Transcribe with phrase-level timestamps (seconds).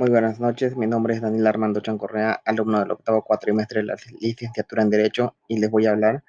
[0.00, 3.96] Muy buenas noches, mi nombre es Daniel Armando Chancorrea, alumno del octavo cuatrimestre de la
[4.18, 6.24] licenciatura en Derecho y les voy a hablar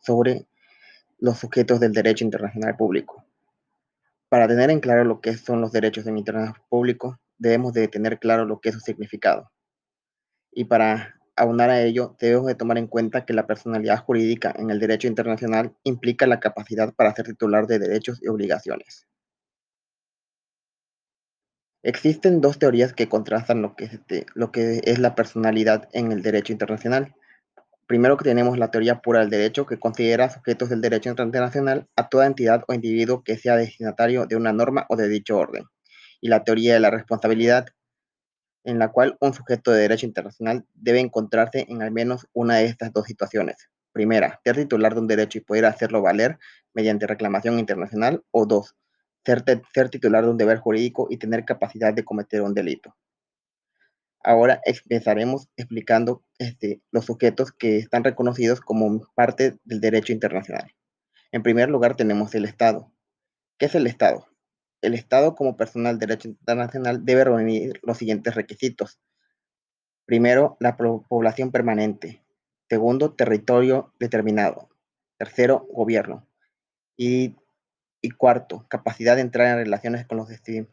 [0.00, 0.48] sobre
[1.20, 3.24] los sujetos del derecho internacional público.
[4.28, 8.18] Para tener en claro lo que son los derechos en internacional público, debemos de tener
[8.18, 9.52] claro lo que es su significado.
[10.50, 14.70] Y para aunar a ello, debemos de tomar en cuenta que la personalidad jurídica en
[14.70, 19.06] el derecho internacional implica la capacidad para ser titular de derechos y obligaciones.
[21.84, 26.12] Existen dos teorías que contrastan lo que, es este, lo que es la personalidad en
[26.12, 27.14] el derecho internacional.
[27.88, 32.08] Primero que tenemos la teoría pura del derecho, que considera sujetos del derecho internacional a
[32.08, 35.64] toda entidad o individuo que sea destinatario de una norma o de dicho orden.
[36.20, 37.66] Y la teoría de la responsabilidad,
[38.62, 42.66] en la cual un sujeto de derecho internacional debe encontrarse en al menos una de
[42.66, 43.68] estas dos situaciones.
[43.90, 46.38] Primera, ser titular de un derecho y poder hacerlo valer
[46.74, 48.22] mediante reclamación internacional.
[48.30, 48.76] O dos,
[49.24, 52.96] ser, titular de un deber jurídico y tener capacidad de cometer un delito.
[54.24, 60.72] Ahora empezaremos explicando este, los sujetos que están reconocidos como parte del derecho internacional.
[61.32, 62.92] En primer lugar tenemos el Estado.
[63.58, 64.28] ¿Qué es el Estado?
[64.80, 69.00] El Estado como personal del derecho internacional debe reunir los siguientes requisitos.
[70.04, 72.22] Primero, la población permanente.
[72.68, 74.68] Segundo, territorio determinado.
[75.16, 76.26] Tercero, gobierno.
[76.96, 77.36] Y
[78.02, 80.28] y cuarto, capacidad de entrar en relaciones con los,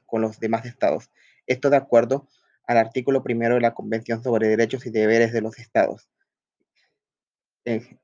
[0.07, 1.11] con los demás estados.
[1.45, 2.27] Esto de acuerdo
[2.65, 6.09] al artículo primero de la Convención sobre Derechos y Deberes de los Estados.
[7.65, 7.97] Eh,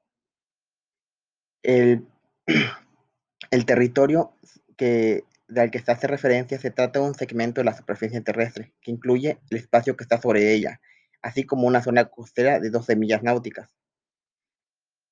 [1.64, 2.08] el,
[3.52, 4.34] el, territorio
[4.78, 5.24] que,
[5.56, 8.92] al que se hace referencia se trata de un segmento de la superficie terrestre, que
[8.92, 10.82] incluye el espacio que está sobre ella,
[11.22, 13.70] así como una zona costera de 12 millas náuticas.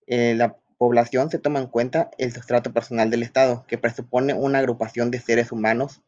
[0.06, 4.60] Eh, la, población se toma en cuenta el sustrato personal del Estado, que presupone una
[4.60, 6.02] agrupación de seres humanos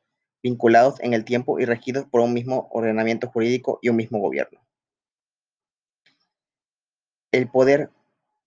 [0.44, 4.60] vinculados en el tiempo y regidos por un mismo ordenamiento jurídico y un mismo gobierno.
[7.32, 7.90] El poder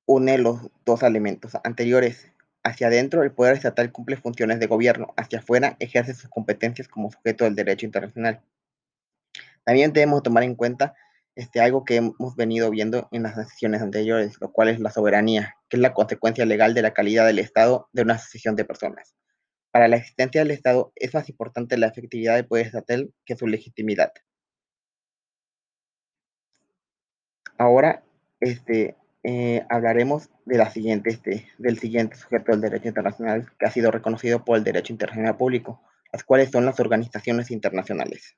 [0.05, 2.31] une los dos elementos anteriores.
[2.63, 7.11] Hacia adentro, el poder estatal cumple funciones de gobierno, hacia afuera ejerce sus competencias como
[7.11, 8.43] sujeto del derecho internacional.
[9.65, 10.95] También debemos tomar en cuenta
[11.39, 15.55] este, algo que hemos venido viendo en las decisiones anteriores, lo cual es la soberanía,
[15.69, 19.15] que es la consecuencia legal de la calidad del Estado de una asociación de personas.
[19.71, 23.47] Para la existencia del Estado es más importante la efectividad del poder estatal que su
[23.47, 24.13] legitimidad.
[27.57, 28.03] Ahora
[28.41, 33.71] este, eh, hablaremos de la siguiente, este, del siguiente sujeto del derecho internacional que ha
[33.71, 35.81] sido reconocido por el derecho internacional público,
[36.13, 38.37] las cuales son las organizaciones internacionales.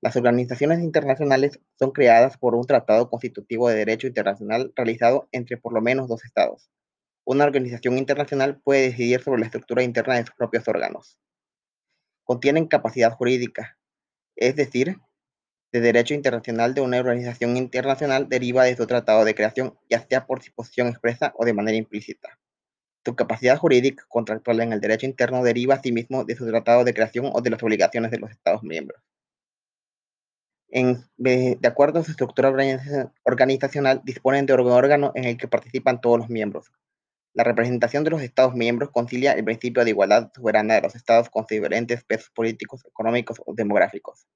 [0.00, 5.72] Las organizaciones internacionales son creadas por un tratado constitutivo de derecho internacional realizado entre por
[5.72, 6.70] lo menos dos estados.
[7.24, 11.18] Una organización internacional puede decidir sobre la estructura interna de sus propios órganos.
[12.22, 13.76] Contienen capacidad jurídica,
[14.36, 14.98] es decir,
[15.72, 20.26] de derecho internacional de una organización internacional deriva de su tratado de creación, ya sea
[20.26, 22.38] por disposición expresa o de manera implícita.
[23.04, 27.30] Su capacidad jurídica contractual en el derecho interno deriva asimismo de su tratado de creación
[27.32, 29.02] o de las obligaciones de los Estados miembros
[30.68, 32.52] de, acuerdo a su estructura
[33.24, 36.70] organizacional, disponen de un órgano en el que participan todos los miembros.
[37.34, 41.30] La representación de los Estados miembros concilia el principio de igualdad soberana de los Estados
[41.30, 44.26] con diferentes pesos políticos, económicos o demográficos.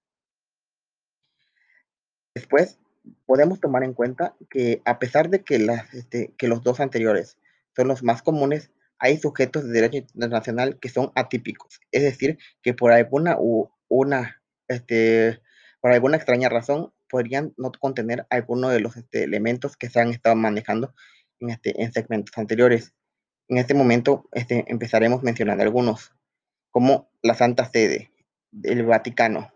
[2.34, 2.78] Después,
[3.26, 7.38] podemos tomar en cuenta que a pesar de que, este, que los dos anteriores
[7.74, 12.72] son los más comunes, hay sujetos de derecho internacional que son atípicos, es decir, que
[12.72, 15.40] por alguna u una este,
[15.82, 20.10] por alguna extraña razón, podrían no contener alguno de los este, elementos que se han
[20.10, 20.94] estado manejando
[21.40, 22.94] en, este, en segmentos anteriores.
[23.48, 26.12] En este momento este, empezaremos mencionando algunos,
[26.70, 28.12] como la Santa Sede
[28.52, 29.52] del Vaticano.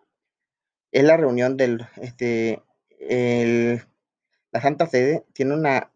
[0.90, 1.86] Es la reunión del,
[4.50, 5.92] la Santa Sede tiene una,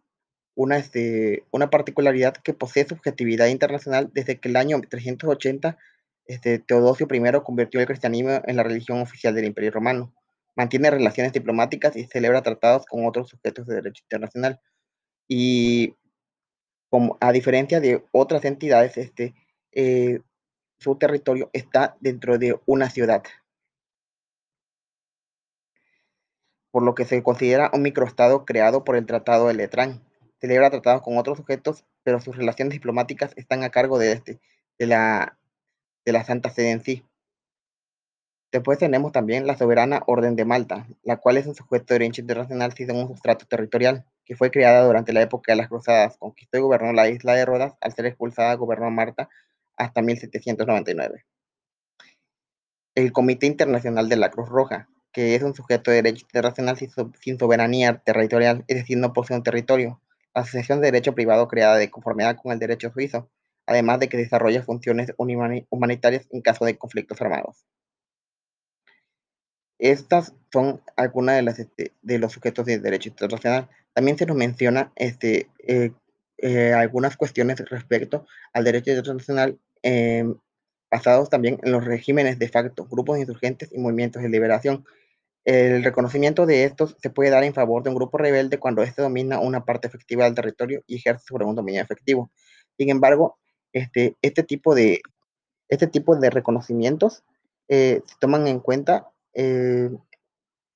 [0.55, 5.77] una, particularidad que posee subjetividad internacional desde que el año 380
[6.27, 10.15] este, Teodosio I convirtió el cristianismo en la religión oficial del Imperio Romano
[10.61, 14.61] mantiene relaciones diplomáticas y celebra tratados con otros sujetos de derecho internacional.
[15.27, 15.97] Y
[16.91, 19.35] como, a diferencia de otras entidades, este,
[19.73, 20.21] eh,
[20.79, 23.23] su territorio está dentro de una ciudad,
[26.71, 30.03] por lo que se considera un microestado creado por el Tratado de Letrán.
[30.41, 34.41] Celebra tratados con otros sujetos, pero sus relaciones diplomáticas están a cargo de, este,
[34.79, 35.39] de, la,
[36.05, 37.05] de la Santa Sede en sí.
[38.53, 42.21] Después tenemos también la Soberana Orden de Malta, la cual es un sujeto de derecho
[42.21, 46.59] internacional sin un sustrato territorial, que fue creada durante la época de las Cruzadas, conquistó
[46.59, 49.29] y gobernó la isla de Rodas, al ser expulsada gobernó Malta
[49.77, 51.25] hasta 1799.
[52.97, 57.39] El Comité Internacional de la Cruz Roja que es un sujeto de derecho internacional sin,
[57.39, 60.01] soberanía territorial, es decir, no posee un territorio.
[60.35, 63.29] La asociación de derecho privado creada de conformidad con el derecho suizo,
[63.67, 67.67] además de que desarrolla funciones humanitarias en caso de conflictos armados.
[69.81, 73.69] Estas son algunas de, las, este, de los sujetos de derecho internacional.
[73.95, 75.93] También se nos menciona este, eh,
[76.37, 80.37] eh, algunas cuestiones respecto al derecho internacional em,
[80.91, 84.85] basados también en los regímenes de facto, grupos insurgentes y movimientos de liberación.
[85.47, 89.01] El reconocimiento de estos se puede dar en favor de un grupo rebelde cuando éste
[89.01, 92.31] domina una parte efectiva del territorio y ejerce sobre un dominio efectivo.
[92.77, 93.39] Sin embargo,
[93.73, 95.01] este, este, tipo, de,
[95.69, 97.23] este tipo de reconocimientos
[97.69, 99.91] eh, se toman en cuenta eh,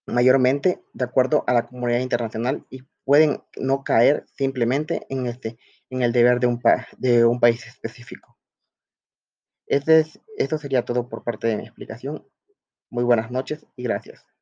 [0.07, 5.59] mayormente de acuerdo a la comunidad internacional y pueden no caer simplemente en, este,
[5.91, 6.61] en el deber de un,
[6.99, 8.39] de un país específico.
[9.67, 12.27] Este es, esto sería todo por parte de mi explicación.
[12.91, 14.34] Muy buenas noches y gracias.